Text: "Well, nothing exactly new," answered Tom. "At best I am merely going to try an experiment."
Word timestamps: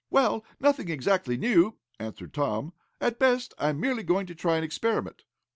"Well, 0.09 0.43
nothing 0.59 0.89
exactly 0.89 1.37
new," 1.37 1.75
answered 1.99 2.33
Tom. 2.33 2.73
"At 2.99 3.19
best 3.19 3.53
I 3.59 3.69
am 3.69 3.79
merely 3.79 4.01
going 4.01 4.25
to 4.25 4.33
try 4.33 4.57
an 4.57 4.63
experiment." 4.63 5.25